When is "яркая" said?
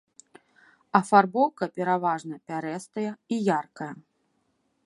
3.59-3.93